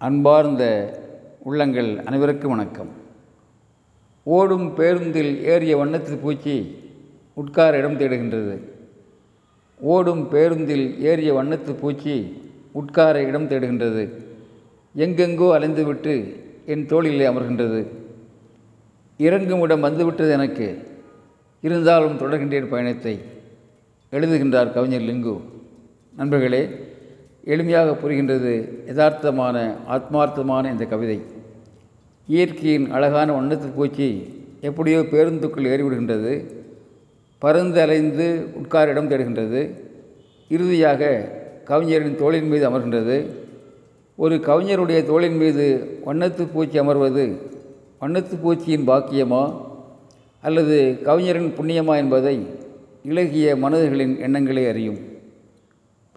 அன்பார்ந்த 0.00 0.64
உள்ளங்கள் 1.42 1.98
அனைவருக்கும் 2.04 2.50
வணக்கம். 2.50 2.88
ஓடும் 4.22 4.74
பேருந்தில் 4.74 5.44
ஏறிய 5.44 5.76
வண்ணத்து 5.78 6.16
பூச்சி 6.16 6.76
உட்கார 7.34 7.76
இடம் 7.76 7.98
தேடுகின்றது. 7.98 8.58
ஓடும் 9.80 10.28
பேருந்தில் 10.28 11.00
ஏறிய 11.02 11.34
வண்ணத்து 11.34 11.74
பூச்சி 11.74 12.42
உட்கார 12.72 13.22
இடம் 13.22 13.48
தேடுகின்றது. 13.48 14.08
எங்கெங்கோ 14.96 15.58
அலைந்துவிட்டு 15.58 16.34
என் 16.66 16.86
தோளிலே 16.86 17.26
அமர்கின்றது. 17.26 17.86
இறங்கும் 19.18 19.60
இடம் 19.60 19.80
வந்துவிட்டது 19.80 20.30
எனக்கு. 20.30 20.98
இருந்தாலும் 21.60 22.18
தொடர்கின்றேன் 22.18 22.68
பயணத்தை. 22.68 23.18
எழுதுகின்றார் 24.10 24.72
கவிஞர் 24.72 25.00
லிங்கு. 25.00 25.40
நண்பர்களே 26.16 26.68
எளிமையாக 27.44 27.96
புரிகின்றது 28.02 28.68
யதார்த்தமான 28.86 29.76
ஆத்மார்த்தமான 29.88 30.70
இந்த 30.70 30.84
கவிதை. 30.84 31.22
இயற்கையின் 32.26 32.90
அழகான 32.90 33.40
வண்ணத்து 33.40 33.74
பூச்சி 33.74 34.36
எப்படியோ 34.60 34.98
பேருந்துக்குள் 34.98 35.68
ஏறிவிடுகின்றது. 35.72 36.44
பருந்து 37.38 37.80
அலைந்து 37.80 38.46
உட்கார 38.54 38.90
இடம் 38.90 39.10
தேடுகின்றது. 39.10 39.70
இறுதியாக 40.48 41.30
கவிஞரின் 41.64 42.16
தோளின் 42.16 42.48
மீது 42.48 42.70
அமர்கின்றது. 42.70 43.26
ஒரு 44.16 44.36
கவிஞருடைய 44.36 45.06
தோளின் 45.06 45.36
மீது 45.36 45.98
வண்ணத்து 46.06 46.48
பூச்சி 46.52 46.78
அமர்வது 46.78 47.36
வண்ணத்து 48.00 48.34
பூச்சியின் 48.42 48.88
பாக்கியமா? 48.88 49.66
அல்லது 50.40 50.98
கவிஞரின் 51.04 51.52
புண்ணியமா 51.58 51.96
என்பதை 51.96 52.46
இலகிய 53.02 53.56
மனதுகளின் 53.56 54.16
எண்ணங்களே 54.18 54.68
அறியும். 54.68 55.07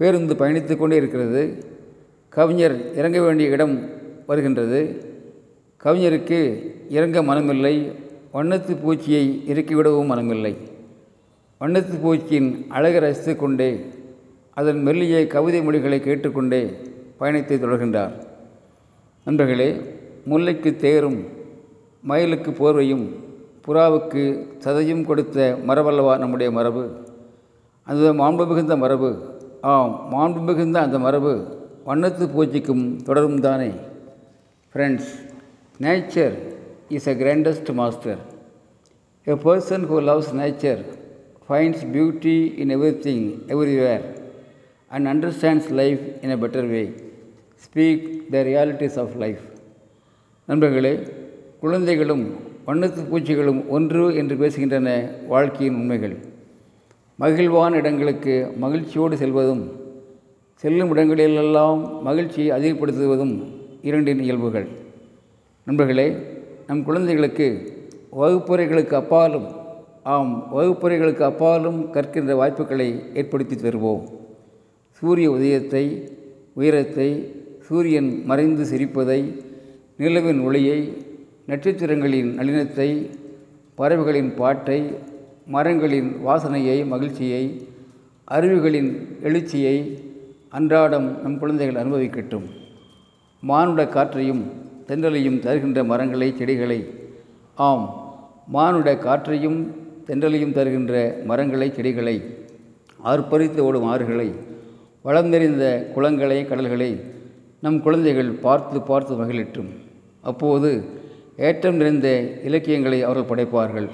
பேருந்து 0.02 0.34
பயணித்து 0.34 0.78
கொண்டே 0.78 0.96
இருக்கிறது. 0.96 1.42
கவிஞர் 2.30 2.94
இறங்க 2.96 3.22
வேண்டிய 3.22 3.50
இடம் 3.50 3.76
வருகின்றது. 4.28 4.80
கவிஞருக்கு 5.84 6.40
இறங்க 6.90 7.24
மனமில்லை. 7.24 7.76
வண்ணத்து 8.34 8.74
பூச்சியை 8.84 9.24
இறக்கிவிடவும் 9.52 10.10
மனமில்லை. 10.12 10.54
வண்ணத்து 11.60 11.96
பூச்சியின் 12.04 12.66
அழகை 12.68 13.00
ரசித்து 13.00 13.36
கொண்டே 13.36 13.70
அதன் 14.54 14.82
மெல்லிய 14.82 15.28
கவிதை 15.28 15.64
மொழிகளை 15.64 16.00
கேட்டுக்கொண்டே 16.00 16.62
பயணத்தை 17.18 17.58
தொடர்கின்றார். 17.58 18.14
நண்பர்களே 19.26 19.70
முல்லைக்கு 20.30 20.76
தேரும் 20.76 21.26
மயிலுக்கு 22.02 22.52
போர்வையும் 22.52 23.06
புறாவுக்கு 23.68 24.24
சதையும் 24.64 25.06
கொடுத்த 25.06 25.58
மரபல்லவா 25.68 26.18
நம்முடைய 26.18 26.52
மரபு? 26.52 26.84
அந்த 27.84 28.14
மாண்பு 28.14 28.48
மிகுந்த 28.48 28.78
மரபு. 28.78 29.40
ஆம் 29.70 29.92
மாண்பு 30.12 30.40
மிகுந்த 30.46 30.78
அந்த 30.82 31.00
மரபு 31.00 31.34
வண்ணத்து 31.86 32.26
பூச்சிக்கும் 32.36 33.04
தொடரும் 33.04 33.40
தானே. 33.40 33.70
Friends 34.76 35.12
nature 35.80 36.36
is 36.88 37.08
a 37.10 37.14
grandest 37.14 37.70
master 37.74 38.22
a 39.28 39.36
person 39.44 39.86
who 39.92 39.98
loves 40.10 40.32
nature 40.40 40.82
finds 41.48 41.84
beauty 41.94 42.36
in 42.64 42.70
everything 43.06 43.28
everywhere 43.48 44.06
and 44.88 45.08
understands 45.14 45.70
life 45.82 46.02
in 46.22 46.30
a 46.30 46.40
better 46.46 46.70
way 46.74 46.84
speak 47.66 48.04
the 48.32 48.44
realities 48.44 49.00
of 49.00 49.16
life 49.16 49.44
நண்பர்களே 50.46 50.94
குழந்தைகளும் 51.60 52.26
வண்ணத்து 52.68 53.02
பூச்சிகளும் 53.12 53.68
ஒன்று 53.68 54.16
என்று 54.16 54.36
பேசுகின்றன 54.36 54.90
வாழ்க்கையின் 55.28 55.76
உண்மைகள். 55.76 56.18
மகிழ்வான 57.22 57.72
இடங்களுக்கு 57.82 58.36
மகிழ்ச்சியோடு 58.64 59.16
செல்வதும் 59.16 59.64
செல்லும் 60.64 60.92
இடங்களிலெல்லாம் 60.94 61.82
மகிழ்ச்சியை 62.08 62.50
அதிகப்படுத்துவதும் 62.58 63.34
இரண்டின் 63.88 64.22
இயல்புகள். 64.26 64.68
நண்பர்களே 65.68 66.08
நம் 66.68 66.82
குழந்தைகளுக்கு 66.88 67.48
வகுப்புரைகளுக்கு 68.22 68.96
அப்பாலும் 69.02 69.48
ஆம் 70.14 70.34
வகுப்புரைகளுக்கு 70.56 71.24
அப்பாலும் 71.30 71.80
கற்கின்ற 71.90 72.36
வாய்ப்புகளை 72.42 72.90
ஏற்படுத்தி 73.14 73.56
தருவோம். 73.56 74.04
சூரிய 75.02 75.28
உதயத்தை 75.32 75.84
உயரத்தை 76.60 77.10
சூரியன் 77.68 78.12
மறைந்து 78.30 78.66
சிரிப்பதை 78.72 79.22
நிலவின் 80.02 80.42
ஒளியை 80.48 80.80
நட்சத்திரங்களின் 81.50 82.30
நளினத்தை 82.40 82.90
பறவைகளின் 83.76 84.32
பாட்டை 84.36 84.80
மரங்களின் 85.54 86.10
வாசனையை 86.28 86.76
மகிழ்ச்சியை 86.92 87.44
அருவிகளின் 88.28 88.90
எழுச்சியை 89.28 89.78
அன்றாடம் 90.58 91.08
நம் 91.24 91.38
குழந்தைகள் 91.42 91.80
அனுபவிக்கட்டும். 91.82 92.46
மானுட 93.50 93.82
காற்றையும் 93.96 94.44
தென்றலையும் 94.90 95.40
தருகின்ற 95.46 95.80
மரங்களை 95.92 96.28
செடிகளை 96.40 96.80
ஆம் 97.68 97.86
மானுட 98.56 98.90
காற்றையும் 99.06 99.60
தென்றலையும் 100.08 100.56
தருகின்ற 100.58 100.94
மரங்களை 101.30 101.68
செடிகளை 101.78 102.16
ஆர்ப்பரித்து 103.12 103.62
ஓடும் 103.68 103.88
ஆறுகளை 103.94 104.30
வளம் 105.08 105.30
நிறைந்த 105.34 105.66
குளங்களை 105.96 106.40
கடல்களை 106.52 106.92
நம் 107.66 107.80
குழந்தைகள் 107.86 108.32
பார்த்து 108.46 108.80
பார்த்து 108.90 109.14
மகிழட்டும். 109.22 109.72
அப்போது 110.30 110.70
ஏற்றம் 111.48 111.80
நிறைந்த 111.82 112.08
இலக்கியங்களை 112.48 113.02
அவர்கள் 113.08 113.30
படைப்பார்கள். 113.32 113.90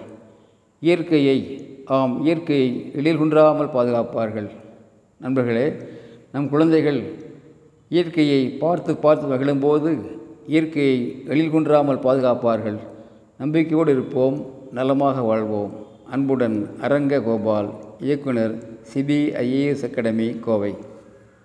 இயற்கையை 0.80 1.38
ஆம் 1.86 2.14
இயற்கையை 2.24 2.70
எழில் 2.94 3.20
குன்றாமல் 3.22 3.74
பாதுகாப்பார்கள். 3.76 4.50
நண்பர்களே 5.22 5.68
நம் 6.32 6.50
குழந்தைகள் 6.50 7.00
இயற்கையை 7.96 8.42
பார்த்து 8.64 8.92
பார்த்து 8.96 9.26
மகிழும்போது 9.28 9.92
இயற்கையை 10.54 10.98
எழில் 11.28 11.54
குன்றாமல் 11.54 12.04
பாதுகாப்பார்கள். 12.06 12.78
நம்பிக்கையோடு 13.38 13.92
இருப்போம் 13.92 14.38
நலமாக 14.72 15.22
வாழ்வோம். 15.22 15.72
அன்புடன் 16.12 16.58
அரங்க 16.82 17.20
கோபால் 17.20 17.70
இயக்குனர் 18.00 18.54
சிபிஐஏஎஸ் 18.94 19.86
அகாடமி 19.88 20.28
கோவை. 20.46 20.74